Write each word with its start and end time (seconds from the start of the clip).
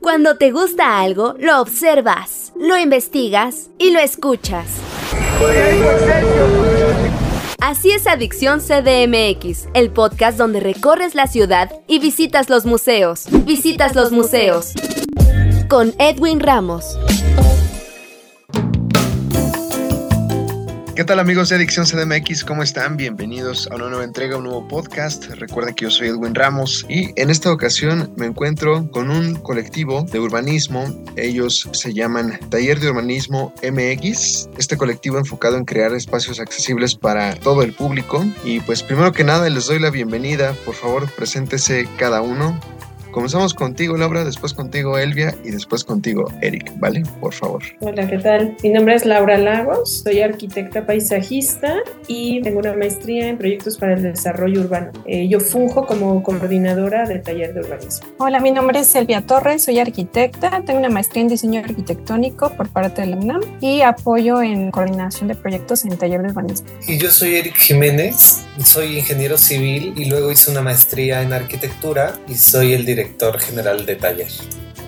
Cuando 0.00 0.36
te 0.36 0.52
gusta 0.52 1.00
algo, 1.00 1.34
lo 1.38 1.60
observas, 1.60 2.52
lo 2.58 2.78
investigas 2.78 3.68
y 3.78 3.90
lo 3.90 4.00
escuchas. 4.00 4.66
Así 7.60 7.90
es 7.90 8.06
Adicción 8.06 8.60
CDMX, 8.60 9.68
el 9.74 9.90
podcast 9.90 10.38
donde 10.38 10.60
recorres 10.60 11.14
la 11.14 11.26
ciudad 11.26 11.70
y 11.86 11.98
visitas 11.98 12.48
los 12.48 12.64
museos. 12.64 13.26
Visitas 13.44 13.94
los 13.94 14.10
museos. 14.10 14.72
Con 15.68 15.94
Edwin 15.98 16.40
Ramos. 16.40 16.98
¿Qué 20.98 21.04
tal 21.04 21.20
amigos 21.20 21.48
de 21.48 21.54
Adicción 21.54 21.86
CDMX? 21.86 22.42
¿Cómo 22.42 22.64
están? 22.64 22.96
Bienvenidos 22.96 23.68
a 23.70 23.76
una 23.76 23.88
nueva 23.88 24.02
entrega, 24.02 24.36
un 24.36 24.42
nuevo 24.42 24.66
podcast. 24.66 25.26
Recuerden 25.26 25.76
que 25.76 25.84
yo 25.84 25.92
soy 25.92 26.08
Edwin 26.08 26.34
Ramos 26.34 26.84
y 26.88 27.12
en 27.14 27.30
esta 27.30 27.52
ocasión 27.52 28.12
me 28.16 28.26
encuentro 28.26 28.90
con 28.90 29.08
un 29.08 29.36
colectivo 29.36 30.02
de 30.02 30.18
urbanismo. 30.18 30.92
Ellos 31.14 31.68
se 31.70 31.94
llaman 31.94 32.40
Taller 32.50 32.80
de 32.80 32.90
Urbanismo 32.90 33.54
MX. 33.62 34.48
Este 34.58 34.76
colectivo 34.76 35.18
enfocado 35.18 35.56
en 35.56 35.66
crear 35.66 35.94
espacios 35.94 36.40
accesibles 36.40 36.96
para 36.96 37.36
todo 37.36 37.62
el 37.62 37.74
público. 37.74 38.24
Y 38.42 38.58
pues 38.58 38.82
primero 38.82 39.12
que 39.12 39.22
nada 39.22 39.48
les 39.48 39.66
doy 39.66 39.78
la 39.78 39.90
bienvenida. 39.90 40.52
Por 40.64 40.74
favor, 40.74 41.08
preséntese 41.12 41.88
cada 41.96 42.22
uno. 42.22 42.58
Comenzamos 43.10 43.54
contigo, 43.54 43.96
Laura, 43.96 44.22
después 44.22 44.52
contigo, 44.52 44.98
Elvia, 44.98 45.34
y 45.42 45.50
después 45.50 45.82
contigo, 45.82 46.30
Eric, 46.42 46.72
¿vale? 46.76 47.02
Por 47.20 47.32
favor. 47.32 47.62
Hola, 47.80 48.06
¿qué 48.06 48.18
tal? 48.18 48.54
Mi 48.62 48.68
nombre 48.68 48.94
es 48.94 49.06
Laura 49.06 49.38
Lagos, 49.38 50.02
soy 50.04 50.20
arquitecta 50.20 50.84
paisajista 50.84 51.76
y 52.06 52.42
tengo 52.42 52.58
una 52.58 52.74
maestría 52.74 53.28
en 53.28 53.38
proyectos 53.38 53.78
para 53.78 53.94
el 53.94 54.02
desarrollo 54.02 54.60
urbano. 54.60 54.92
Eh, 55.06 55.26
yo 55.26 55.40
funjo 55.40 55.86
como 55.86 56.22
coordinadora 56.22 57.06
del 57.06 57.22
taller 57.22 57.54
de 57.54 57.60
urbanismo. 57.60 58.08
Hola, 58.18 58.40
mi 58.40 58.50
nombre 58.50 58.80
es 58.80 58.94
Elvia 58.94 59.22
Torres, 59.22 59.64
soy 59.64 59.78
arquitecta, 59.78 60.62
tengo 60.66 60.78
una 60.78 60.90
maestría 60.90 61.22
en 61.22 61.28
diseño 61.28 61.60
arquitectónico 61.60 62.50
por 62.50 62.68
parte 62.68 63.00
de 63.00 63.08
la 63.08 63.16
UNAM 63.16 63.40
y 63.62 63.80
apoyo 63.80 64.42
en 64.42 64.70
coordinación 64.70 65.28
de 65.28 65.34
proyectos 65.34 65.86
en 65.86 65.96
taller 65.96 66.20
de 66.20 66.28
urbanismo. 66.28 66.68
Y 66.86 66.98
yo 66.98 67.10
soy 67.10 67.36
Eric 67.36 67.56
Jiménez, 67.56 68.44
soy 68.62 68.98
ingeniero 68.98 69.38
civil 69.38 69.94
y 69.96 70.04
luego 70.04 70.30
hice 70.30 70.50
una 70.50 70.60
maestría 70.60 71.22
en 71.22 71.32
arquitectura 71.32 72.14
y 72.28 72.34
soy 72.34 72.74
el 72.74 72.84
director 72.84 72.97
director 72.98 73.38
general 73.38 73.86
de 73.86 73.94
taller. 73.96 74.28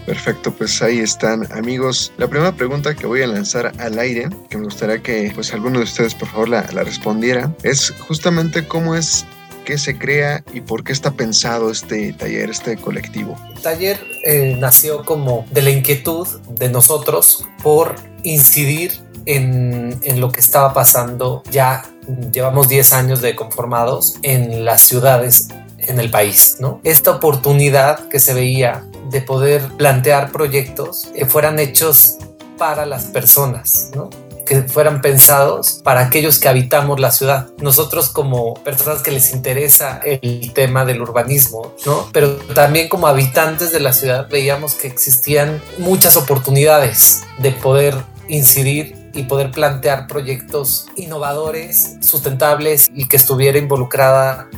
Perfecto, 0.06 0.52
pues 0.52 0.82
ahí 0.82 0.98
están 0.98 1.46
amigos. 1.52 2.12
La 2.18 2.26
primera 2.26 2.52
pregunta 2.52 2.96
que 2.96 3.06
voy 3.06 3.22
a 3.22 3.26
lanzar 3.28 3.72
al 3.78 3.98
aire, 3.98 4.28
que 4.48 4.58
me 4.58 4.64
gustaría 4.64 5.00
que 5.00 5.30
pues 5.34 5.52
alguno 5.52 5.78
de 5.78 5.84
ustedes 5.84 6.14
por 6.14 6.28
favor 6.28 6.48
la, 6.48 6.66
la 6.72 6.82
respondiera, 6.82 7.54
es 7.62 7.92
justamente 8.08 8.66
cómo 8.66 8.96
es 8.96 9.24
que 9.64 9.78
se 9.78 9.96
crea 9.96 10.42
y 10.52 10.62
por 10.62 10.82
qué 10.82 10.92
está 10.92 11.12
pensado 11.12 11.70
este 11.70 12.12
taller, 12.14 12.50
este 12.50 12.76
colectivo. 12.76 13.36
El 13.54 13.62
taller 13.62 14.00
eh, 14.24 14.56
nació 14.58 15.04
como 15.04 15.46
de 15.52 15.62
la 15.62 15.70
inquietud 15.70 16.26
de 16.48 16.68
nosotros 16.68 17.46
por 17.62 17.94
incidir 18.24 18.92
en, 19.26 20.00
en, 20.02 20.20
lo 20.20 20.32
que 20.32 20.40
estaba 20.40 20.72
pasando 20.72 21.42
ya 21.50 21.84
llevamos 22.32 22.68
10 22.68 22.92
años 22.94 23.20
de 23.20 23.36
conformados 23.36 24.16
en 24.22 24.64
las 24.64 24.80
ciudades 24.80 25.48
en 25.82 26.00
el 26.00 26.10
país, 26.10 26.56
¿no? 26.60 26.80
Esta 26.84 27.12
oportunidad 27.12 28.08
que 28.08 28.20
se 28.20 28.34
veía 28.34 28.86
de 29.10 29.20
poder 29.20 29.62
plantear 29.76 30.32
proyectos 30.32 31.08
que 31.14 31.26
fueran 31.26 31.58
hechos 31.58 32.18
para 32.58 32.86
las 32.86 33.04
personas, 33.06 33.90
¿no? 33.94 34.10
que 34.50 34.62
fueran 34.62 35.00
pensados 35.00 35.80
para 35.84 36.00
aquellos 36.00 36.40
que 36.40 36.48
habitamos 36.48 36.98
la 36.98 37.12
ciudad. 37.12 37.50
Nosotros 37.58 38.08
como 38.08 38.54
personas 38.64 39.00
que 39.00 39.12
les 39.12 39.32
interesa 39.32 40.00
el 40.02 40.52
tema 40.52 40.84
del 40.84 41.00
urbanismo, 41.00 41.72
¿no? 41.86 42.08
Pero 42.12 42.34
también 42.52 42.88
como 42.88 43.06
habitantes 43.06 43.70
de 43.70 43.78
la 43.78 43.92
ciudad 43.92 44.28
veíamos 44.28 44.74
que 44.74 44.88
existían 44.88 45.62
muchas 45.78 46.16
oportunidades 46.16 47.22
de 47.38 47.52
poder 47.52 47.94
incidir 48.26 48.96
y 49.14 49.22
poder 49.22 49.52
plantear 49.52 50.08
proyectos 50.08 50.88
innovadores, 50.96 51.98
sustentables 52.00 52.90
y 52.92 53.06
que 53.06 53.16
estuviera 53.16 53.56
involucrada 53.56 54.48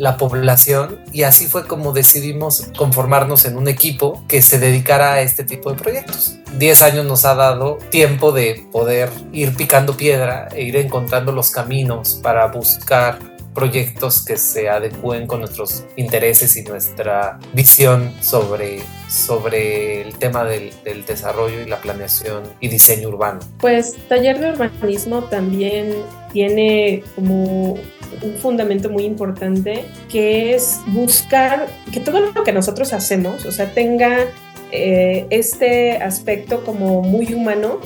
la 0.00 0.16
población 0.16 0.98
y 1.12 1.24
así 1.24 1.46
fue 1.46 1.66
como 1.66 1.92
decidimos 1.92 2.68
conformarnos 2.78 3.44
en 3.44 3.58
un 3.58 3.68
equipo 3.68 4.24
que 4.28 4.40
se 4.40 4.58
dedicara 4.58 5.12
a 5.12 5.20
este 5.20 5.44
tipo 5.44 5.70
de 5.70 5.78
proyectos. 5.78 6.38
Diez 6.56 6.80
años 6.80 7.04
nos 7.04 7.26
ha 7.26 7.34
dado 7.34 7.76
tiempo 7.90 8.32
de 8.32 8.66
poder 8.72 9.10
ir 9.30 9.54
picando 9.54 9.98
piedra 9.98 10.48
e 10.52 10.62
ir 10.62 10.76
encontrando 10.76 11.32
los 11.32 11.50
caminos 11.50 12.18
para 12.22 12.46
buscar 12.46 13.18
proyectos 13.54 14.24
que 14.24 14.36
se 14.36 14.68
adecúen 14.68 15.26
con 15.26 15.40
nuestros 15.40 15.84
intereses 15.96 16.56
y 16.56 16.62
nuestra 16.62 17.38
visión 17.52 18.12
sobre, 18.20 18.80
sobre 19.08 20.02
el 20.02 20.16
tema 20.18 20.44
del, 20.44 20.72
del, 20.84 21.04
desarrollo 21.04 21.60
y 21.60 21.66
la 21.66 21.80
planeación 21.80 22.44
y 22.60 22.68
diseño 22.68 23.08
urbano. 23.08 23.40
Pues 23.58 23.96
Taller 24.08 24.38
de 24.38 24.52
Urbanismo 24.52 25.24
también 25.24 25.94
tiene 26.32 27.02
como 27.14 27.74
un 28.22 28.34
fundamento 28.40 28.90
muy 28.90 29.04
importante 29.04 29.84
que 30.10 30.54
es 30.54 30.78
buscar 30.88 31.68
que 31.92 32.00
todo 32.00 32.20
lo 32.20 32.44
que 32.44 32.52
nosotros 32.52 32.92
hacemos, 32.92 33.46
o 33.46 33.52
sea, 33.52 33.72
tenga 33.72 34.26
eh, 34.72 35.26
este 35.30 35.96
aspecto 35.96 36.64
como 36.64 37.02
muy 37.02 37.34
humano 37.34 37.80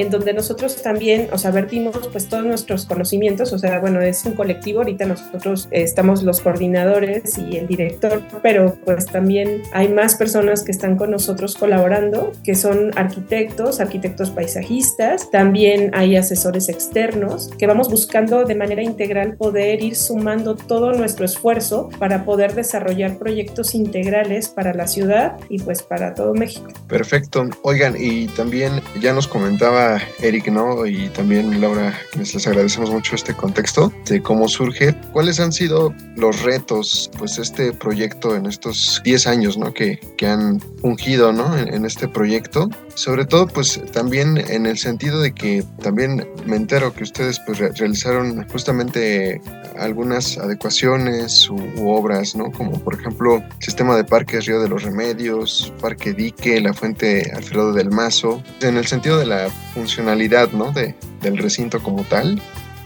en 0.00 0.10
donde 0.10 0.32
nosotros 0.32 0.80
también, 0.82 1.28
o 1.30 1.36
sea, 1.36 1.50
vertimos 1.50 2.08
pues 2.10 2.28
todos 2.28 2.44
nuestros 2.44 2.86
conocimientos, 2.86 3.52
o 3.52 3.58
sea, 3.58 3.78
bueno, 3.80 4.00
es 4.00 4.24
un 4.24 4.32
colectivo, 4.32 4.80
ahorita 4.80 5.04
nosotros 5.04 5.68
estamos 5.70 6.22
los 6.22 6.40
coordinadores 6.40 7.36
y 7.36 7.58
el 7.58 7.66
director, 7.66 8.22
pero 8.42 8.76
pues 8.84 9.04
también 9.06 9.62
hay 9.72 9.88
más 9.88 10.14
personas 10.14 10.62
que 10.62 10.72
están 10.72 10.96
con 10.96 11.10
nosotros 11.10 11.54
colaborando, 11.54 12.32
que 12.42 12.54
son 12.54 12.92
arquitectos, 12.96 13.80
arquitectos 13.80 14.30
paisajistas, 14.30 15.30
también 15.30 15.90
hay 15.92 16.16
asesores 16.16 16.70
externos, 16.70 17.50
que 17.58 17.66
vamos 17.66 17.90
buscando 17.90 18.44
de 18.44 18.54
manera 18.54 18.82
integral 18.82 19.36
poder 19.36 19.82
ir 19.82 19.96
sumando 19.96 20.56
todo 20.56 20.92
nuestro 20.92 21.26
esfuerzo 21.26 21.90
para 21.98 22.24
poder 22.24 22.54
desarrollar 22.54 23.18
proyectos 23.18 23.74
integrales 23.74 24.48
para 24.48 24.72
la 24.72 24.86
ciudad 24.86 25.36
y 25.50 25.58
pues 25.58 25.82
para 25.82 26.14
todo 26.14 26.32
México. 26.32 26.70
Perfecto. 26.88 27.48
Oigan, 27.62 27.96
y 27.98 28.28
también 28.28 28.80
ya 29.00 29.12
nos 29.12 29.28
comentaba 29.28 29.89
Eric, 30.20 30.48
¿no? 30.48 30.86
Y 30.86 31.08
también 31.10 31.60
Laura, 31.60 31.98
les 32.16 32.46
agradecemos 32.46 32.90
mucho 32.90 33.14
este 33.14 33.34
contexto 33.34 33.92
de 34.06 34.22
cómo 34.22 34.48
surge. 34.48 34.94
¿Cuáles 35.12 35.40
han 35.40 35.52
sido 35.52 35.94
los 36.16 36.42
retos, 36.42 37.10
pues, 37.18 37.38
este 37.38 37.72
proyecto 37.72 38.36
en 38.36 38.46
estos 38.46 39.00
10 39.04 39.26
años, 39.26 39.58
¿no? 39.58 39.72
Que, 39.72 39.98
que 40.16 40.26
han 40.26 40.60
fungido, 40.80 41.32
¿no? 41.32 41.56
En, 41.56 41.72
en, 41.72 41.84
este 41.84 42.08
proyecto. 42.08 42.68
Sobre 42.94 43.24
todo, 43.24 43.46
pues, 43.46 43.80
también 43.92 44.38
en 44.38 44.66
el 44.66 44.78
sentido 44.78 45.20
de 45.20 45.32
que 45.32 45.64
también 45.82 46.28
me 46.44 46.56
entero 46.56 46.92
que 46.92 47.04
ustedes, 47.04 47.40
pues, 47.46 47.58
re 47.58 47.70
realizaron 47.72 48.46
justamente 48.48 49.40
algunas 49.78 50.36
adecuaciones 50.38 51.48
u, 51.48 51.56
u, 51.76 51.90
obras, 51.90 52.34
¿no? 52.36 52.50
Como, 52.52 52.78
por 52.80 52.94
ejemplo, 52.94 53.42
sistema 53.60 53.96
de 53.96 54.04
parques 54.04 54.46
Río 54.46 54.60
de 54.60 54.68
los 54.68 54.82
Remedios, 54.82 55.72
Parque 55.80 56.12
Dique, 56.12 56.60
la 56.60 56.74
Fuente 56.74 57.30
Alfredo 57.34 57.72
del 57.72 57.90
Mazo. 57.90 58.42
En 58.60 58.76
el 58.76 58.86
sentido 58.86 59.18
de 59.18 59.26
la 59.26 59.48
funcionalidad 59.74 60.52
¿no? 60.52 60.72
de, 60.72 60.94
del 61.22 61.38
recinto 61.38 61.82
como 61.82 62.04
tal, 62.04 62.40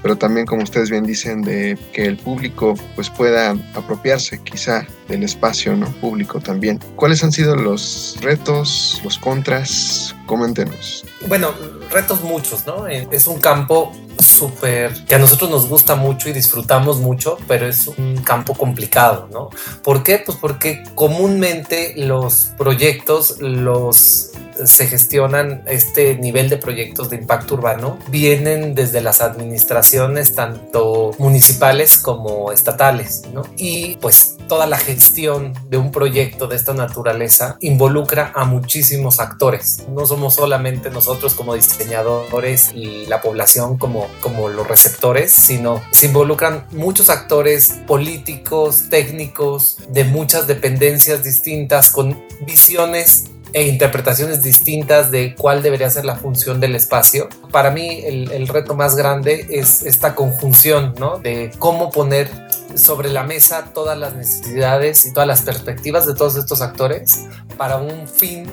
pero 0.04 0.16
también 0.16 0.44
como 0.44 0.62
ustedes 0.62 0.90
bien 0.90 1.04
dicen 1.04 1.40
de 1.40 1.78
que 1.94 2.04
el 2.04 2.18
público 2.18 2.74
pues 2.94 3.08
pueda 3.08 3.56
apropiarse 3.74 4.38
quizá 4.42 4.86
del 5.08 5.22
espacio 5.22 5.74
no 5.76 5.86
público 5.92 6.40
también. 6.40 6.78
¿Cuáles 6.94 7.24
han 7.24 7.32
sido 7.32 7.56
los 7.56 8.18
retos, 8.20 9.00
los 9.02 9.18
contras? 9.18 10.14
Coméntenos. 10.26 11.06
Bueno, 11.26 11.54
retos 11.90 12.22
muchos, 12.22 12.66
¿no? 12.66 12.86
Es 12.86 13.26
un 13.26 13.40
campo 13.40 13.92
súper 14.22 14.92
que 15.06 15.14
a 15.14 15.18
nosotros 15.18 15.50
nos 15.50 15.68
gusta 15.68 15.94
mucho 15.94 16.28
y 16.28 16.34
disfrutamos 16.34 16.98
mucho, 16.98 17.38
pero 17.48 17.66
es 17.66 17.86
un 17.86 18.18
campo 18.18 18.54
complicado, 18.54 19.28
¿no? 19.32 19.48
¿Por 19.82 20.02
qué? 20.02 20.18
Pues 20.18 20.36
porque 20.38 20.82
comúnmente 20.94 21.94
los 21.96 22.52
proyectos 22.58 23.40
los 23.40 24.32
se 24.64 24.86
gestionan 24.86 25.62
este 25.66 26.16
nivel 26.16 26.48
de 26.48 26.56
proyectos 26.56 27.10
de 27.10 27.16
impacto 27.16 27.54
urbano 27.54 27.98
vienen 28.08 28.74
desde 28.74 29.00
las 29.00 29.20
administraciones 29.20 30.34
tanto 30.34 31.12
municipales 31.18 31.98
como 31.98 32.52
estatales. 32.52 33.22
Y 33.56 33.96
pues 33.96 34.36
toda 34.48 34.66
la 34.66 34.78
gestión 34.78 35.54
de 35.68 35.78
un 35.78 35.90
proyecto 35.90 36.46
de 36.46 36.56
esta 36.56 36.74
naturaleza 36.74 37.56
involucra 37.60 38.32
a 38.34 38.44
muchísimos 38.44 39.20
actores. 39.20 39.84
No 39.88 40.06
somos 40.06 40.34
solamente 40.34 40.90
nosotros 40.90 41.34
como 41.34 41.54
diseñadores 41.54 42.70
y 42.74 43.06
la 43.06 43.20
población 43.20 43.78
como, 43.78 44.08
como 44.20 44.48
los 44.48 44.66
receptores, 44.66 45.32
sino 45.32 45.82
se 45.90 46.06
involucran 46.06 46.66
muchos 46.72 47.10
actores 47.10 47.74
políticos, 47.86 48.84
técnicos, 48.90 49.78
de 49.88 50.04
muchas 50.04 50.46
dependencias 50.46 51.22
distintas, 51.22 51.90
con 51.90 52.22
visiones 52.46 53.24
e 53.54 53.62
interpretaciones 53.68 54.42
distintas 54.42 55.12
de 55.12 55.34
cuál 55.36 55.62
debería 55.62 55.88
ser 55.88 56.04
la 56.04 56.16
función 56.16 56.60
del 56.60 56.74
espacio. 56.74 57.28
Para 57.52 57.70
mí 57.70 58.02
el, 58.04 58.30
el 58.32 58.48
reto 58.48 58.74
más 58.74 58.96
grande 58.96 59.46
es 59.48 59.84
esta 59.84 60.16
conjunción, 60.16 60.94
¿no? 60.98 61.18
De 61.18 61.52
cómo 61.60 61.90
poner 61.90 62.28
sobre 62.74 63.10
la 63.10 63.22
mesa 63.22 63.70
todas 63.72 63.96
las 63.96 64.14
necesidades 64.14 65.06
y 65.06 65.12
todas 65.12 65.28
las 65.28 65.42
perspectivas 65.42 66.04
de 66.04 66.14
todos 66.14 66.36
estos 66.36 66.60
actores 66.60 67.26
para 67.56 67.76
un 67.76 68.08
fin 68.08 68.46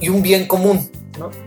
y 0.00 0.08
un 0.08 0.22
bien 0.22 0.46
común. 0.46 0.90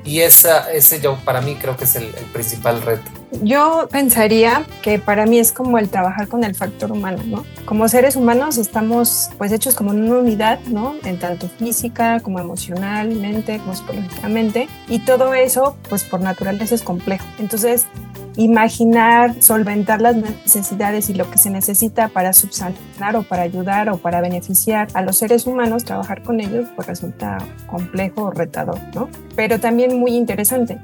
Y 0.04 0.22
esa, 0.22 0.72
ese 0.72 1.00
yo 1.00 1.18
para 1.24 1.42
mí 1.42 1.56
creo 1.56 1.78
que 1.78 1.86
es 1.86 1.96
el, 1.96 2.06
el, 2.06 2.26
principal 2.34 2.82
reto. 2.82 3.10
Yo 3.42 3.88
pensaría 3.92 4.66
que 4.82 5.00
para 5.00 5.26
mí 5.26 5.40
es 5.40 5.52
como 5.52 5.78
el 5.78 5.90
trabajar 5.90 6.28
con 6.28 6.44
el 6.44 6.56
factor 6.56 6.92
humano, 6.92 7.24
¿no? 7.26 7.46
Como 7.66 7.88
seres 7.88 8.16
humanos 8.16 8.58
estamos 8.58 9.30
pues 9.38 9.52
hechos 9.52 9.76
como 9.76 9.92
una 9.92 10.16
unidad, 10.16 10.60
¿no? 10.68 10.96
En 11.04 11.18
tanto 11.18 11.48
física 11.48 12.20
como 12.20 12.40
emocionalmente, 12.40 13.60
como 13.60 13.76
psicológicamente 13.76 14.68
y 14.88 15.00
todo 15.00 15.34
eso 15.34 15.78
pues 15.90 16.04
por 16.04 16.20
naturaleza 16.20 16.76
es 16.76 16.82
complejo. 16.82 17.26
Entonces 17.40 17.86
imaginar, 18.36 19.36
solventar 19.42 20.01
las 20.01 20.16
necesidades 20.16 21.10
y 21.10 21.13
lo 21.13 21.30
que 21.30 21.38
se 21.38 21.50
necesita 21.50 22.07
para 22.07 22.33
subsanar 22.33 23.16
o 23.16 23.24
para 23.24 23.44
ayudar 23.44 23.89
o 23.89 23.98
para 23.98 24.22
beneficiar 24.22 24.88
a 24.94 25.01
los 25.01 25.18
seres 25.18 25.45
humanos, 25.48 25.83
trabajar 25.83 26.24
con 26.24 26.39
ellos, 26.39 26.68
pues 26.75 26.88
resulta 26.88 27.38
complejo 27.68 28.24
o 28.24 28.31
retador, 28.31 28.80
¿no? 28.94 29.10
Pero 29.36 29.60
también 29.60 30.00
muy 30.00 30.12
interesante. 30.16 30.80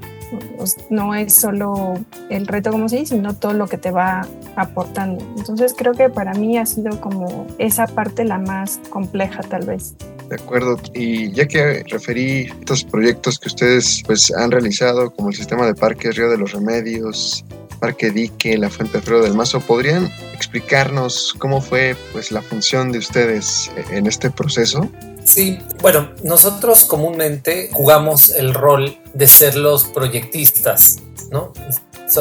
No 0.90 1.16
es 1.16 1.34
solo 1.34 1.94
el 2.30 2.48
reto 2.48 2.72
como 2.72 2.90
se 2.90 2.98
dice, 2.98 3.16
sino 3.16 3.34
todo 3.34 3.54
lo 3.54 3.68
que 3.68 3.78
te 3.78 3.92
va 3.92 4.28
aportando. 4.58 5.24
Entonces 5.38 5.74
creo 5.78 5.94
que 5.94 6.10
para 6.10 6.34
mí 6.34 6.58
ha 6.58 6.66
sido 6.66 7.00
como 7.00 7.48
esa 7.60 7.88
parte 7.88 8.26
la 8.26 8.38
más 8.38 8.82
compleja 8.90 9.42
tal 9.42 9.66
vez. 9.66 9.96
De 10.30 10.36
acuerdo. 10.36 10.78
Y 10.94 11.32
ya 11.32 11.48
que 11.48 11.84
referí 11.88 12.52
estos 12.60 12.84
proyectos 12.84 13.40
que 13.40 13.48
ustedes 13.48 14.02
pues 14.06 14.32
han 14.32 14.52
realizado, 14.52 15.10
como 15.12 15.30
el 15.30 15.36
sistema 15.36 15.66
de 15.66 15.74
parques 15.74 16.16
Río 16.16 16.30
de 16.30 16.38
los 16.38 16.52
Remedios, 16.52 17.46
Parque 17.80 18.12
Dique, 18.12 18.58
la 18.58 18.70
Fuente 18.70 19.02
Frío 19.02 19.22
del 19.22 19.34
Mazo, 19.34 19.60
¿podrían 19.60 20.12
explicarnos 20.34 21.36
cómo 21.38 21.62
fue 21.62 21.96
pues 22.12 22.32
la 22.32 22.42
función 22.42 22.92
de 22.92 23.00
ustedes 23.00 23.72
en 23.92 24.08
este 24.08 24.30
proceso? 24.32 24.90
Sí, 25.24 25.60
bueno, 25.82 26.10
nosotros 26.24 26.86
comúnmente 26.86 27.70
jugamos 27.72 28.30
el 28.30 28.54
rol 28.54 28.98
de 29.14 29.28
ser 29.28 29.56
los 29.56 29.86
proyectistas, 29.86 30.98
¿no? 31.32 31.54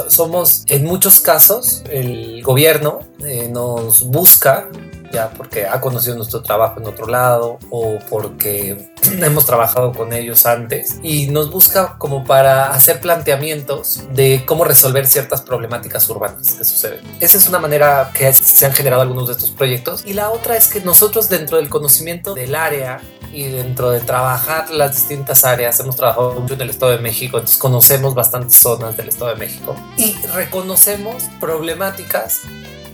somos, 0.09 0.65
en 0.69 0.85
muchos 0.85 1.21
casos, 1.21 1.85
el 1.91 2.43
gobierno 2.43 3.01
eh, 3.25 3.49
nos 3.49 4.05
busca 4.09 4.69
ya 5.17 5.31
porque 5.31 5.67
ha 5.67 5.81
conocido 5.81 6.15
nuestro 6.15 6.43
trabajo 6.43 6.79
en 6.79 6.87
otro 6.87 7.07
lado 7.07 7.59
o 7.71 7.99
porque 8.11 8.91
hemos 9.23 9.47
trabajado 9.47 9.93
con 9.93 10.13
ellos 10.13 10.45
antes 10.45 10.99
y 11.03 11.29
nos 11.29 11.51
busca 11.51 11.97
como 11.97 12.25
para 12.25 12.71
hacer 12.71 13.01
planteamientos 13.01 14.03
de 14.13 14.45
cómo 14.45 14.65
resolver 14.65 15.07
ciertas 15.07 15.41
problemáticas 15.41 16.07
urbanas 16.11 16.53
que 16.53 16.65
suceden. 16.65 17.01
Esa 17.21 17.39
es 17.39 17.49
una 17.49 17.59
manera 17.59 18.11
que 18.13 18.31
se 18.35 18.67
han 18.67 18.75
generado 18.75 19.01
algunos 19.01 19.29
de 19.29 19.33
estos 19.33 19.53
proyectos 19.53 20.03
y 20.05 20.13
la 20.13 20.31
otra 20.31 20.55
es 20.57 20.69
que 20.69 20.81
nosotros 20.81 21.31
dentro 21.31 21.57
del 21.57 21.71
conocimiento 21.71 22.35
del 22.35 22.55
área 22.55 23.01
y 23.33 23.45
dentro 23.45 23.91
de 23.91 24.01
trabajar 24.01 24.71
las 24.71 24.97
distintas 24.97 25.45
áreas, 25.45 25.81
hemos 25.81 25.97
trabajado 25.97 26.35
mucho 26.35 26.55
en 26.55 26.61
el 26.61 26.71
Estado 26.71 26.93
de 26.93 26.99
México, 26.99 27.39
entonces 27.39 27.59
conocemos 27.59 28.15
bastantes 28.15 28.57
zonas 28.57 28.97
del 28.97 29.09
Estado 29.09 29.31
de 29.31 29.37
México 29.37 29.75
y 29.97 30.15
reconocemos 30.35 31.25
problemáticas 31.41 32.43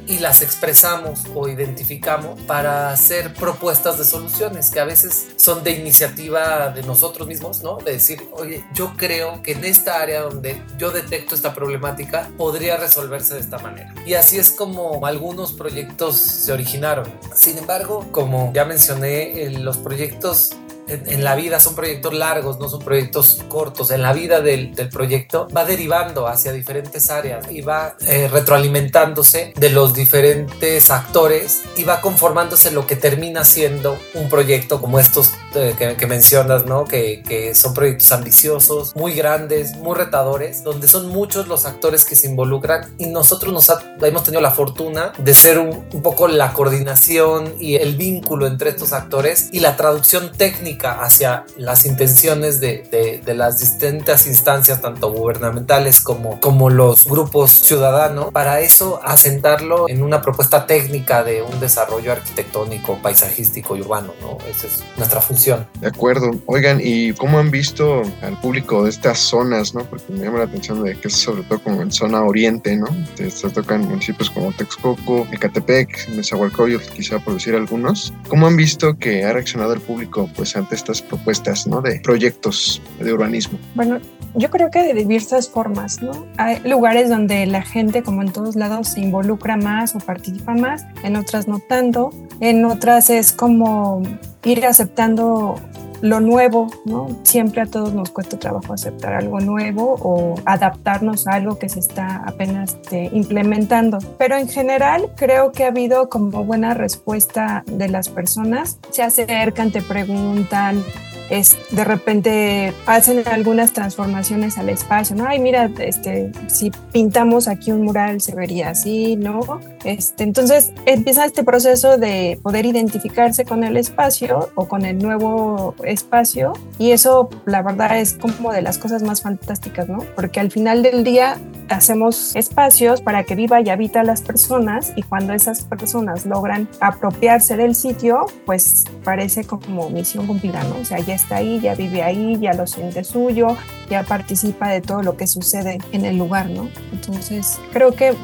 y 0.07 0.19
las 0.19 0.43
expresamos 0.43 1.25
o 1.35 1.49
identificamos 1.49 2.41
para 2.43 2.91
hacer 2.91 3.35
propuestas 3.35 3.99
de 3.99 4.05
soluciones 4.05 4.71
que 4.71 4.81
a 4.81 4.85
veces 4.85 5.29
son 5.37 5.63
de 5.63 5.73
iniciativa 5.73 6.71
de 6.71 6.83
nosotros 6.83 7.29
mismos, 7.29 7.63
¿no? 7.63 7.79
De 7.79 7.93
decir, 7.93 8.23
oye, 8.33 8.65
yo 8.75 8.95
creo 8.97 9.43
que 9.43 9.53
en 9.53 9.65
esta 9.65 10.01
área 10.01 10.23
donde 10.23 10.63
yo 10.79 10.91
detecto 10.91 11.35
esta 11.35 11.55
problemática 11.55 12.31
podría 12.37 12.77
resolverse 12.77 13.35
de 13.35 13.41
esta 13.41 13.59
manera. 13.59 13.95
Y 14.07 14.15
así 14.15 14.39
es 14.39 14.51
como 14.51 15.07
algunos 15.07 15.53
proyectos 15.53 16.21
se 16.21 16.53
originaron. 16.53 17.13
Sin 17.35 17.59
embargo, 17.59 18.07
como 18.13 18.53
ya 18.53 18.65
mencioné, 18.65 19.51
los 19.51 19.77
proyectos 19.79 20.51
en, 20.93 21.25
la 21.25 21.35
vida 21.35 21.61
son 21.61 21.75
proyectos 21.75 22.15
largos, 22.15 22.59
no 22.59 22.69
son 22.69 22.81
proyectos 22.81 23.41
cortos. 23.49 23.91
En 23.91 24.03
la 24.03 24.13
vida 24.13 24.41
del, 24.41 24.73
proyecto 24.93 25.49
va 25.55 25.65
derivando 25.65 26.27
hacia 26.27 26.53
diferentes 26.53 27.11
áreas 27.11 27.51
y 27.51 27.61
va 27.61 27.97
eh, 28.01 28.29
retroalimentándose 28.29 29.53
de 29.57 29.71
los 29.71 29.95
diferentes 29.95 30.91
actores 30.91 31.63
y 31.77 31.85
va 31.85 32.01
conformándose 32.01 32.71
lo 32.71 32.87
que 32.87 32.97
termina 32.97 33.45
siendo 33.45 33.99
un 34.15 34.29
proyecto 34.29 34.81
como 34.81 34.99
estos 34.99 35.31
eh, 35.55 35.75
que, 35.99 36.07
mencionas, 36.07 36.67
¿no? 36.67 36.85
Que, 36.85 37.23
que, 37.27 37.55
son 37.55 37.75
proyectos 37.75 38.11
ambiciosos, 38.13 38.95
muy 38.97 39.15
grandes, 39.15 39.77
muy 39.77 39.97
retadores, 39.97 40.65
donde 40.65 40.89
son 40.89 41.09
muchos 41.09 41.49
los 41.49 41.65
actores 41.65 42.05
que 42.05 42.17
se 42.17 42.29
involucran 42.29 42.95
y 42.99 43.07
nosotros 43.07 43.53
nos 43.53 43.73
hemos 44.03 44.25
tenido 44.25 44.41
la 44.41 44.51
fortuna 44.51 45.13
de 45.19 45.35
ser 45.35 45.59
un, 45.59 45.85
un 45.93 46.03
poco 46.03 46.29
la 46.29 46.53
coordinación 46.53 47.55
y 47.59 47.77
el 47.77 47.97
vínculo 47.97 48.47
entre 48.47 48.71
estos 48.71 48.93
actores 48.93 49.49
y 49.53 49.61
la 49.61 49.77
traducción 49.77 50.33
técnica 50.33 50.82
hacia 50.91 51.45
las 51.57 51.87
intenciones 51.87 52.61
de, 52.61 53.21
de, 53.25 53.35
las 53.35 53.59
distintas 53.59 54.27
instancias, 54.27 54.83
tanto 54.83 55.11
gubernamentales 55.11 56.01
como, 56.01 56.41
como 56.41 56.69
los 56.69 57.05
grupos 57.05 57.51
ciudadanos, 57.51 58.31
para 58.33 58.61
eso 58.61 59.01
asentarlo 59.03 59.89
en 59.89 60.03
una 60.03 60.21
propuesta 60.21 60.67
técnica 60.67 61.25
de 61.25 61.43
un 61.43 61.61
desarrollo 61.61 62.13
arquitectónico, 62.13 62.99
paisajístico 63.03 63.77
y 63.77 63.81
urbano, 63.81 64.13
¿no? 64.21 64.39
Esa 64.49 64.67
es 64.67 64.85
nuestra 64.97 65.21
función. 65.21 65.67
De 65.81 65.89
acuerdo. 65.89 66.31
Oigan, 66.47 66.81
¿y 66.83 67.13
cómo 67.15 67.39
han 67.39 67.51
visto 67.51 68.03
al 68.23 68.39
público 68.41 68.85
de 68.85 68.91
estas 68.91 69.19
zonas, 69.19 69.75
no? 69.75 69.85
Porque 69.85 70.13
me 70.13 70.25
llama 70.25 70.39
la 70.39 70.45
atención 70.45 70.83
de 70.83 70.99
que 70.99 71.09
es 71.09 71.15
sobre 71.15 71.43
todo 71.45 71.59
como 71.61 71.83
en 71.83 71.93
zona 71.93 72.23
oriente, 72.23 72.77
¿no? 72.77 72.87
Se 73.17 73.49
tocan 73.51 73.89
municipios 73.89 74.31
como 74.31 74.53
Texcoco, 74.53 75.27
Ecatepec, 75.33 76.09
Nezahualcóyotl, 76.09 76.93
quizá 76.93 77.19
por 77.19 77.35
decir 77.35 77.55
algunos. 77.55 78.13
¿Cómo 78.29 78.47
han 78.47 78.57
visto 78.57 78.97
que 78.99 79.25
ha 79.25 79.33
reaccionado 79.33 79.73
el 79.73 79.81
público, 79.81 80.29
pues, 80.37 80.57
ante 80.57 80.72
estas 80.73 81.03
propuestas 81.03 81.67
¿no? 81.67 81.81
de 81.81 82.01
proyectos 82.01 82.83
de 82.99 83.13
urbanismo? 83.13 83.59
Bueno, 83.75 84.01
yo 84.35 84.51
creo 84.51 84.71
que 84.71 84.83
de 84.83 84.95
diversas 84.95 85.49
formas, 85.49 86.01
¿no? 86.03 86.27
Hay 86.39 86.61
lugares 86.65 87.11
donde 87.11 87.45
la 87.47 87.63
gente, 87.63 88.03
como 88.03 88.23
en 88.23 88.33
todos 88.33 88.57
lados, 88.57 88.89
se 88.89 89.01
involucra 89.01 89.57
más 89.57 89.95
o 89.95 89.99
participa 89.99 90.55
más, 90.55 90.87
en 91.03 91.17
otras 91.17 91.49
no 91.49 91.59
tanto, 91.59 92.11
en 92.41 92.65
otras 92.65 93.11
es 93.11 93.33
como 93.33 94.03
ir 94.45 94.65
aceptando 94.65 95.61
lo 96.03 96.21
nuevo, 96.21 96.67
¿no? 96.85 97.09
Siempre 97.23 97.63
a 97.63 97.67
todos 97.67 97.95
nos 97.95 98.11
cuesta 98.11 98.39
trabajo 98.39 98.75
aceptar 98.75 99.15
algo 99.15 99.41
nuevo 99.41 99.97
o 100.03 100.35
adaptarnos 100.45 101.27
a 101.27 101.35
algo 101.35 101.59
que 101.59 101.69
se 101.69 101.79
está 101.79 102.23
apenas 102.27 102.75
este, 102.75 103.09
implementando. 103.13 103.99
Pero 104.19 104.37
en 104.37 104.49
general 104.49 105.11
creo 105.17 105.53
que 105.53 105.65
ha 105.65 105.69
habido 105.69 106.09
como 106.09 106.45
buena 106.45 106.75
respuesta 106.75 107.63
de 107.67 107.89
las 107.89 108.09
personas. 108.09 108.79
Se 108.91 109.03
acercan, 109.03 109.71
te 109.71 109.81
preguntan, 109.81 110.83
es, 111.31 111.57
de 111.71 111.85
repente 111.85 112.75
hacen 112.87 113.23
algunas 113.27 113.73
transformaciones 113.73 114.59
al 114.59 114.69
espacio, 114.69 115.17
¿no? 115.17 115.27
Ay, 115.27 115.39
mira, 115.39 115.71
este, 115.79 116.33
si 116.49 116.71
pintamos 116.93 117.49
aquí 117.49 117.73
un 117.73 117.83
mural 117.83 118.21
se 118.21 118.35
vería 118.35 118.71
así, 118.71 119.17
¿no? 119.17 119.61
Este, 119.85 120.25
entonces 120.25 120.73
empieza 120.87 121.25
este 121.25 121.45
proceso 121.45 121.99
de 121.99 122.39
poder 122.43 122.67
identificarse 122.67 123.45
con 123.45 123.65
el 123.65 123.77
espacio 123.77 124.51
o 124.55 124.69
con 124.69 124.85
el 124.85 124.99
nuevo 124.99 125.75
espacio 125.85 126.53
y 126.79 126.93
eso 126.93 127.29
la 127.47 127.63
verdad 127.63 127.99
es 127.99 128.15
como 128.15 128.53
de 128.53 128.63
las 128.63 128.79
cosas 128.79 129.03
más 129.03 129.23
fantásticas, 129.23 129.89
¿no? 129.89 129.99
Porque 130.15 130.41
al 130.41 130.51
final 130.51 130.83
del 130.83 131.05
día 131.05 131.39
hacemos 131.69 132.37
espacios 132.37 133.01
para 133.01 133.25
que 133.25 133.35
viva 133.35 133.61
y 133.61 133.71
habita 133.71 134.03
las 134.05 134.23
personas 134.23 134.93
y 134.97 135.03
cuando 135.03 135.33
esas 135.33 135.63
personas 135.63 136.27
logran 136.27 136.69
apropiarse 136.81 137.57
del 137.57 137.75
sitio, 137.75 138.27
pues 138.47 138.85
parece 139.05 139.45
como 139.45 139.91
misión 139.91 140.27
cumplida, 140.27 140.63
¿no? 140.65 140.77
O 140.81 140.85
sea, 140.85 140.99
ya 141.01 141.15
está 141.15 141.37
ahí, 141.37 141.61
ya 141.61 141.75
vive 141.75 142.03
ahí, 142.03 142.39
ya 142.41 142.53
lo 142.53 142.67
siente 142.67 143.05
suyo, 143.05 143.57
ya 143.91 144.03
participa 144.03 144.69
de 144.69 144.81
todo 144.81 145.03
lo 145.03 145.17
que 145.17 145.27
sucede 145.27 145.79
en 145.93 146.05
el 146.05 146.19
lugar, 146.19 146.51
¿no? 146.51 146.69
Entonces, 146.93 147.59
creo 147.73 147.93
que 147.93 148.15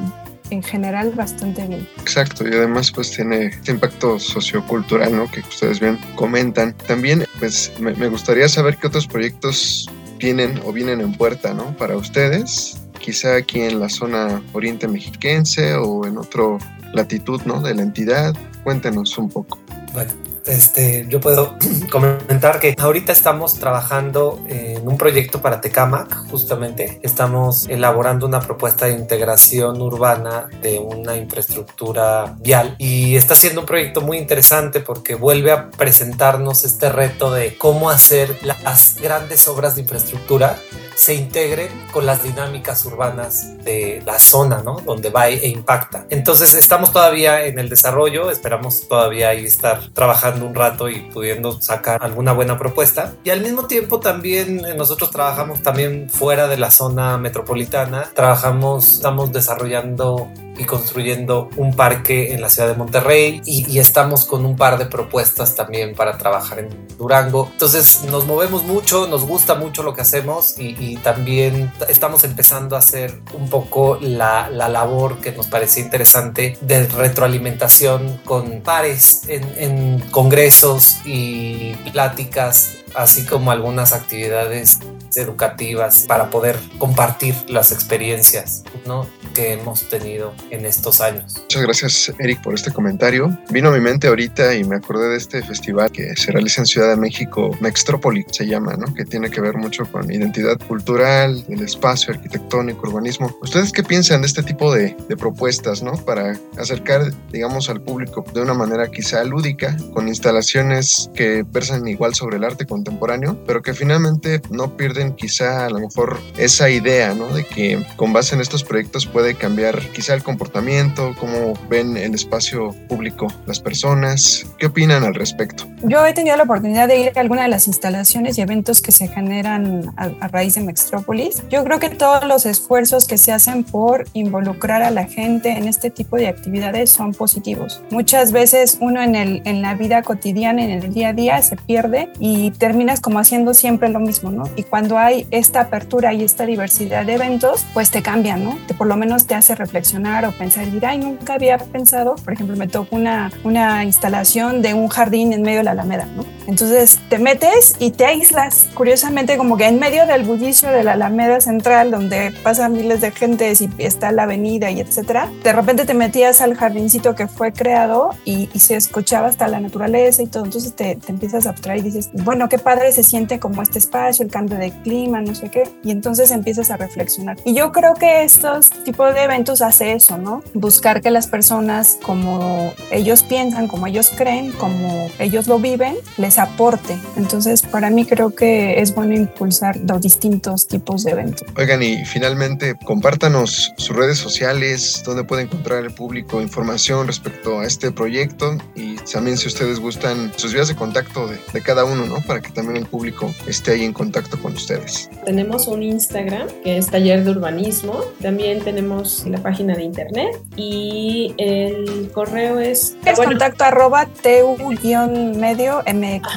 en 0.51 0.63
general 0.63 1.13
bastante 1.15 1.67
bien. 1.67 1.87
Exacto, 2.01 2.47
y 2.49 2.53
además 2.53 2.91
pues 2.91 3.11
tiene 3.11 3.47
este 3.47 3.73
impacto 3.73 4.19
sociocultural, 4.19 5.15
¿no? 5.15 5.31
Que 5.31 5.41
ustedes 5.41 5.81
bien 5.81 5.99
comentan. 6.15 6.75
También 6.87 7.25
pues 7.39 7.73
me, 7.79 7.95
me 7.95 8.09
gustaría 8.09 8.49
saber 8.49 8.77
qué 8.77 8.87
otros 8.87 9.07
proyectos 9.07 9.89
tienen 10.19 10.61
o 10.65 10.73
vienen 10.73 11.01
en 11.01 11.13
puerta, 11.13 11.55
¿no? 11.55 11.77
Para 11.77 11.97
ustedes 11.97 12.79
quizá 12.99 13.37
aquí 13.37 13.61
en 13.61 13.81
la 13.81 13.89
zona 13.89 14.43
oriente 14.53 14.87
mexiquense 14.87 15.75
o 15.75 16.07
en 16.07 16.19
otro 16.19 16.59
latitud 16.93 17.41
¿no? 17.45 17.61
de 17.61 17.75
la 17.75 17.83
entidad. 17.83 18.35
Cuéntenos 18.65 19.17
un 19.19 19.31
poco. 19.31 19.59
Bueno, 19.93 20.13
este, 20.49 21.07
yo 21.09 21.21
puedo 21.21 21.57
comentar 21.91 22.61
que 22.61 22.75
ahorita 22.79 23.13
estamos 23.13 23.59
trabajando 23.59 24.41
en 24.49 24.87
un 24.87 24.97
proyecto 24.97 25.41
para 25.41 25.61
Tecamac, 25.61 26.29
justamente. 26.29 27.01
Estamos 27.03 27.69
elaborando 27.69 28.27
una 28.27 28.41
propuesta 28.41 28.87
de 28.87 28.93
integración 28.93 29.81
urbana 29.81 30.49
de 30.63 30.79
una 30.79 31.17
infraestructura 31.17 32.37
vial 32.41 32.75
y 32.79 33.17
está 33.17 33.35
siendo 33.35 33.61
un 33.61 33.67
proyecto 33.67 34.01
muy 34.01 34.19
interesante 34.19 34.81
porque 34.81 35.15
vuelve 35.15 35.53
a 35.53 35.71
presentarnos 35.71 36.65
este 36.65 36.91
reto 36.91 37.31
de 37.31 37.57
cómo 37.57 37.91
hacer 37.91 38.37
las 38.43 38.97
grandes 39.01 39.49
obras 39.49 39.75
de 39.75 39.83
infraestructura 39.83 40.59
se 40.99 41.15
integren 41.15 41.71
con 41.93 42.07
las 42.07 42.25
dinámicas 42.25 42.85
urbanas 42.85 43.57
de 43.63 44.03
la 44.05 44.19
zona, 44.19 44.63
¿no? 44.65 44.81
Donde 44.81 45.11
va 45.11 45.29
e 45.29 45.47
impacta. 45.47 46.07
Entonces 46.11 46.55
estamos 46.55 46.93
todavía 46.93 47.45
en 47.45 47.61
el 47.61 47.69
desarrollo, 47.69 48.33
esperamos 48.33 48.89
todavía 48.89 49.29
ahí 49.29 49.45
estar 49.45 49.91
trabajando 49.93 50.45
un 50.45 50.57
rato 50.57 50.89
y 50.89 51.03
pudiendo 51.13 51.63
sacar 51.63 52.03
alguna 52.03 52.33
buena 52.33 52.59
propuesta. 52.59 53.15
Y 53.23 53.31
al 53.31 53.43
mismo 53.43 53.69
tiempo 53.69 54.01
también 54.01 54.65
eh, 54.65 54.75
nosotros 54.75 55.13
trabajamos 55.13 55.63
también 55.63 56.11
fuera 56.11 56.49
de 56.49 56.57
la 56.57 56.73
zona 56.73 57.17
metropolitana, 57.17 58.11
trabajamos, 58.13 58.95
estamos 58.95 59.31
desarrollando 59.31 60.29
y 60.59 60.65
construyendo 60.65 61.49
un 61.57 61.75
parque 61.75 62.35
en 62.35 62.41
la 62.41 62.51
ciudad 62.51 62.69
de 62.69 62.75
Monterrey 62.75 63.41
y, 63.45 63.79
estamos 63.79 64.27
con 64.27 64.45
un 64.45 64.57
par 64.57 64.77
de 64.77 64.87
propuestas 64.87 65.55
también 65.55 65.95
para 65.95 66.19
trabajar 66.19 66.59
en 66.59 66.89
Durango. 66.99 67.49
Entonces 67.53 68.03
nos 68.11 68.27
movemos 68.27 68.65
mucho, 68.65 69.07
nos 69.07 69.25
gusta 69.25 69.55
mucho 69.55 69.83
lo 69.83 69.95
que 69.95 70.01
hacemos 70.01 70.57
y, 70.59 70.97
también 70.99 71.73
estamos 71.89 72.25
empezando 72.25 72.75
a 72.75 72.81
hacer 72.81 73.21
un 73.33 73.49
poco 73.49 73.99
la, 74.01 74.51
la, 74.51 74.69
labor 74.69 75.19
que 75.19 75.31
nos 75.33 75.47
parecía 75.47 75.85
interesante 75.85 76.59
de 76.61 76.87
retroalimentación 76.87 78.21
con 78.25 78.63
pares 78.63 79.23
en, 79.29 79.45
en 79.57 80.01
congresos 80.11 80.99
y 81.05 81.75
pláticas, 81.93 82.79
así 82.95 83.25
como 83.25 83.53
algunas 83.53 83.93
actividades 83.93 84.81
educativas 85.17 86.05
para 86.07 86.31
poder 86.31 86.59
compartir 86.79 87.35
las 87.49 87.73
experiencias 87.73 88.65
¿no? 88.87 89.07
que 89.35 89.53
hemos 89.53 89.89
tenido 89.89 90.35
en 90.51 90.65
estos 90.67 91.01
años. 91.01 91.37
Muchas 91.39 91.63
gracias 91.63 92.13
Eric 92.19 92.43
por 92.43 92.55
este 92.55 92.73
comentario. 92.73 93.37
Vino 93.51 93.69
a 93.69 93.73
mi 93.73 93.81
mente 93.81 94.09
ahorita 94.09 94.55
y 94.55 94.65
me 94.65 94.77
acordé 94.77 95.09
de 95.09 95.17
este 95.17 95.43
festival 95.43 95.91
que 95.91 96.15
se 96.17 96.33
realiza 96.33 96.63
en 96.63 96.67
Ciudad 96.67 96.91
de 96.91 96.97
México, 96.97 97.51
Mextrópoli 97.61 98.25
se 98.31 98.47
llama, 98.47 98.75
¿no? 98.77 98.93
que 98.95 99.05
tiene 99.05 99.31
que 99.31 99.41
ver 99.41 99.57
mucho 99.57 99.85
con 99.91 100.11
identidad 100.11 100.59
cultural, 100.67 101.45
el 101.49 101.63
espacio 101.63 102.13
arquitectónico, 102.15 102.89
urbanismo. 102.89 103.35
¿Ustedes 103.43 103.73
qué 103.73 103.83
piensan 103.83 104.23
de 104.23 104.27
este 104.27 104.43
tipo 104.43 104.73
de, 104.75 104.97
de 105.09 105.17
propuestas 105.17 105.83
¿no? 105.83 105.93
para 105.93 106.39
acercar, 106.59 107.13
digamos, 107.31 107.71
al 107.71 107.81
público 107.83 108.25
de 108.35 108.43
una 108.43 108.55
manera 108.55 108.91
quizá 108.91 109.23
lúdica, 109.25 109.77
con 109.93 110.09
instalaciones 110.09 111.11
que 111.15 111.45
versan 111.49 111.87
igual 111.87 112.15
sobre 112.15 112.37
el 112.37 112.45
arte 112.45 112.67
contemporáneo, 112.67 113.43
pero 113.47 113.63
que 113.63 113.75
finalmente 113.75 114.41
no 114.51 114.77
pierden 114.77 114.98
quizá 115.17 115.67
a 115.67 115.71
lo 115.71 115.81
mejor 115.81 116.19
esa 116.37 116.71
idea, 116.71 117.15
¿no? 117.15 117.29
De 117.29 117.45
que 117.45 117.85
con 117.97 118.13
base 118.13 118.35
en 118.35 118.41
estos 118.41 118.65
proyectos 118.65 119.07
puede 119.07 119.35
cambiar 119.35 119.81
quizá 119.93 120.15
el 120.15 120.23
comportamiento, 120.23 121.15
cómo 121.19 121.55
ven 121.69 121.97
el 121.97 122.15
espacio 122.15 122.75
público 122.89 123.29
las 123.47 123.61
personas. 123.61 124.47
¿Qué 124.59 124.67
opinan 124.67 125.05
al 125.05 125.15
respecto? 125.15 125.65
Yo 125.83 126.05
he 126.05 126.13
tenido 126.13 126.37
la 126.37 126.43
oportunidad 126.43 126.89
de 126.89 126.99
ir 126.99 127.13
a 127.17 127.21
alguna 127.21 127.43
de 127.43 127.49
las 127.49 127.67
instalaciones 127.67 128.39
y 128.39 128.41
eventos 128.41 128.81
que 128.81 128.93
se 128.93 129.09
generan 129.09 129.93
a, 129.97 130.29
raíz 130.29 130.55
de 130.55 130.63
Mextrópolis. 130.63 131.43
Yo 131.51 131.65
creo 131.65 131.79
que 131.79 131.91
todos 131.91 132.25
los 132.25 132.47
esfuerzos 132.47 133.07
que 133.07 133.19
se 133.19 133.33
hacen 133.33 133.65
por 133.65 134.07
involucrar 134.13 134.83
a 134.83 134.91
la 134.91 135.05
gente 135.05 135.51
en 135.51 135.69
este 135.69 135.91
tipo 135.91 136.17
de 136.17 136.29
actividades 136.29 136.91
son 136.91 137.13
positivos. 137.13 137.83
Muchas 137.91 138.33
veces 138.33 138.79
uno 138.81 139.03
en, 139.03 139.15
el, 139.15 139.43
en 139.45 139.63
la 139.63 139.75
vida 139.75 140.03
cotidiana, 140.03 140.65
en 140.65 140.71
el 140.71 140.93
día 140.93 141.09
a 141.09 141.13
día, 141.13 141.43
se 141.43 141.57
pierde 141.57 142.11
y 142.19 142.51
terminas 142.53 143.01
como 143.01 143.19
haciendo 143.19 143.55
siempre 143.55 143.89
lo 143.89 144.01
mismo, 144.01 144.31
¿no? 144.31 144.45
Y 144.57 144.65
cuando 144.65 144.88
hay 144.97 145.27
esta 145.31 145.63
apertura 145.63 146.15
y 146.15 146.23
esta 146.23 146.47
diversidad 146.47 147.05
de 147.05 147.15
eventos, 147.15 147.67
pues 147.75 147.91
te 147.91 148.01
cambian, 148.01 148.45
¿no? 148.45 148.57
Te, 148.67 148.75
por 148.75 148.87
lo 148.87 148.97
menos 148.97 149.27
te 149.27 149.35
hace 149.35 149.57
reflexionar 149.57 150.25
o 150.25 150.33
pensar, 150.33 150.67
y 150.69 150.81
ay, 150.85 150.99
nunca 150.99 151.35
había 151.35 151.59
pensado, 151.59 152.15
por 152.15 152.33
ejemplo, 152.33 152.57
me 152.57 152.69
tocó 152.69 152.97
una, 152.97 153.33
una 153.43 153.85
instalación 153.85 154.63
de 154.63 154.75
un 154.75 154.89
jardín 154.89 155.33
en 155.33 155.43
medio 155.43 155.59
de 155.59 155.65
la 155.65 155.73
Alameda, 155.73 156.07
¿no? 156.17 156.38
Entonces 156.49 156.99
te 157.11 157.19
metes 157.19 157.75
y 157.79 157.91
te 157.91 158.07
aíslas, 158.07 158.69
curiosamente 158.73 159.37
como 159.37 159.59
que 159.59 159.67
en 159.67 159.79
medio 159.79 160.07
del 160.07 160.25
bullicio 160.25 160.71
de 160.71 160.83
la 160.83 160.93
Alameda 160.93 161.43
Central, 161.43 161.91
donde 161.91 162.33
pasan 162.43 162.73
miles 162.73 163.03
de 163.03 163.11
gentes 163.11 163.61
y 163.61 163.69
está 163.77 164.13
la 164.13 164.23
avenida 164.23 164.71
y 164.71 164.81
etcétera, 164.81 165.31
de 165.45 165.53
repente 165.53 165.85
te 165.85 165.93
metías 165.93 166.41
al 166.41 166.57
jardincito 166.57 167.15
que 167.15 167.29
fue 167.29 167.53
creado 167.53 168.11
y, 168.25 168.49
y 168.55 168.61
se 168.61 168.77
escuchaba 168.77 169.29
hasta 169.29 169.47
la 169.47 169.61
naturaleza 169.61 170.23
y 170.23 170.27
todo, 170.27 170.47
entonces 170.47 170.75
te, 170.75 170.97
te 170.97 171.13
empiezas 171.13 171.47
a 171.47 171.51
abstraer 171.51 171.81
y 171.81 171.83
dices, 171.83 172.09
bueno, 172.15 172.49
qué 172.49 172.59
padre 172.59 172.93
se 172.93 173.03
siente 173.03 173.39
como 173.39 173.61
este 173.61 173.79
espacio, 173.79 174.25
el 174.25 174.31
cambio 174.31 174.57
de 174.57 174.71
clima, 174.83 175.21
no 175.21 175.35
sé 175.35 175.51
qué, 175.51 175.65
y 175.85 175.91
entonces 175.91 176.31
empiezas 176.31 176.71
a 176.71 176.79
reflexionar. 176.79 177.37
Y 177.45 177.53
yo 177.53 177.73
creo 177.73 177.93
que 177.93 178.25
estos 178.25 178.71
tipos 178.71 179.13
de 179.15 179.25
eventos 179.25 179.61
hace 179.61 179.93
eso, 179.93 180.17
¿no? 180.17 180.43
Buscar 180.55 181.03
que 181.03 181.11
las 181.11 181.27
personas, 181.27 181.99
como 182.03 182.73
ellos 182.91 183.23
piensan, 183.23 183.69
como 183.69 183.87
ellos 183.87 184.11
creen, 184.17 184.53
como 184.53 185.11
ellos 185.19 185.47
lo 185.47 185.59
viven, 185.59 185.95
les 186.17 186.38
aporte. 186.39 186.99
Entonces, 187.17 187.63
para 187.63 187.91
mí 187.91 188.05
creo 188.05 188.35
que 188.35 188.81
es 188.81 188.95
bueno 188.95 189.15
impulsar 189.15 189.77
los 189.77 190.01
distintos 190.01 190.67
tipos 190.67 191.05
de 191.05 191.13
eventos. 191.13 191.47
Oigan, 191.57 191.83
y 191.83 192.05
finalmente, 192.05 192.75
compártanos 192.85 193.73
sus 193.77 193.97
redes 193.97 194.19
sociales, 194.19 195.03
donde 195.05 195.25
puede 195.25 195.43
encontrar 195.43 195.85
el 195.85 195.91
público 195.93 196.41
información 196.41 197.07
respecto 197.07 197.61
a 197.61 197.67
este 197.67 197.91
proyecto 197.91 198.57
y 198.75 198.97
también 199.13 199.37
si 199.37 199.49
ustedes 199.49 199.81
gustan 199.81 200.33
sus 200.37 200.53
vías 200.53 200.69
de 200.69 200.77
contacto 200.77 201.27
de, 201.27 201.39
de 201.53 201.63
cada 201.63 201.85
uno, 201.85 202.07
¿no? 202.07 202.17
Para 202.27 202.41
que 202.41 202.51
también 202.51 202.77
el 202.77 202.87
público 202.87 203.33
esté 203.47 203.73
ahí 203.73 203.85
en 203.85 203.93
contacto 203.93 204.41
con 204.41 204.53
ustedes. 204.53 205.11
Tenemos 205.25 205.67
un 205.69 205.83
Instagram 205.83 206.49
que 206.63 206.79
es 206.79 206.87
Taller 206.87 207.25
de 207.25 207.31
Urbanismo. 207.31 208.01
También 208.21 208.61
tenemos 208.61 209.27
la 209.27 209.39
página 209.39 209.75
de 209.75 209.83
internet 209.83 210.39
y 210.57 211.35
el 211.39 212.11
correo 212.13 212.59
es... 212.59 212.97
Es 213.05 213.19
contacto 213.19 213.65
arroba 213.65 214.07
tu-medio 214.07 215.83
mx. 215.87 216.28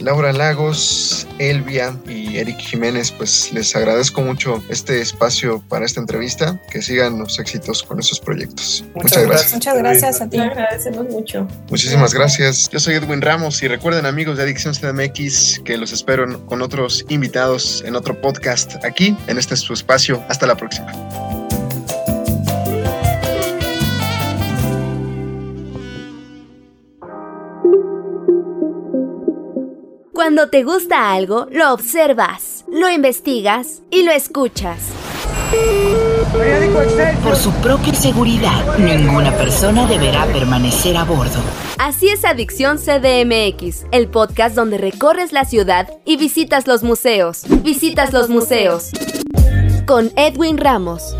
Laura 0.00 0.32
Lagos, 0.32 1.26
Elvia 1.38 1.96
y 2.08 2.38
Eric 2.38 2.58
Jiménez, 2.58 3.10
pues 3.10 3.52
les 3.52 3.74
agradezco 3.74 4.22
mucho 4.22 4.62
este 4.68 5.00
espacio 5.00 5.62
para 5.68 5.84
esta 5.84 6.00
entrevista. 6.00 6.60
Que 6.70 6.82
sigan 6.82 7.18
los 7.18 7.38
éxitos 7.38 7.82
con 7.82 7.98
esos 7.98 8.20
proyectos. 8.20 8.84
Muchas, 8.94 9.26
gracias. 9.26 9.52
Muchas 9.54 9.78
gracias 9.78 10.20
a 10.20 10.28
ti. 10.28 10.38
agradecemos 10.38 11.08
mucho. 11.08 11.46
Muchísimas 11.70 12.12
gracias. 12.12 12.68
Yo 12.70 12.78
soy 12.80 12.94
Edwin 12.94 13.22
Ramos 13.22 13.62
y 13.62 13.68
recuerden 13.68 14.06
amigos 14.06 14.36
de 14.36 14.42
Adicción 14.42 14.74
CDMX 14.74 15.60
que 15.64 15.76
los 15.76 15.92
espero 15.92 16.44
con 16.46 16.62
otros 16.62 17.04
invitados 17.08 17.82
en 17.86 17.96
otro 17.96 18.20
podcast 18.20 18.84
aquí 18.84 19.16
en 19.26 19.38
este 19.38 19.56
su 19.56 19.72
espacio. 19.72 20.22
Hasta 20.28 20.46
la 20.46 20.56
próxima. 20.56 20.92
Cuando 30.26 30.48
te 30.48 30.64
gusta 30.64 31.12
algo, 31.12 31.46
lo 31.52 31.72
observas, 31.72 32.64
lo 32.68 32.90
investigas 32.90 33.82
y 33.92 34.02
lo 34.02 34.10
escuchas. 34.10 34.80
Por 37.22 37.36
su 37.36 37.52
propia 37.62 37.94
seguridad, 37.94 38.76
ninguna 38.76 39.30
persona 39.36 39.86
deberá 39.86 40.26
permanecer 40.26 40.96
a 40.96 41.04
bordo. 41.04 41.38
Así 41.78 42.08
es 42.08 42.24
Adicción 42.24 42.78
CDMX, 42.78 43.86
el 43.92 44.08
podcast 44.08 44.56
donde 44.56 44.78
recorres 44.78 45.32
la 45.32 45.44
ciudad 45.44 45.90
y 46.04 46.16
visitas 46.16 46.66
los 46.66 46.82
museos. 46.82 47.44
Visitas 47.62 48.12
los 48.12 48.28
museos. 48.28 48.90
Con 49.86 50.10
Edwin 50.16 50.58
Ramos. 50.58 51.14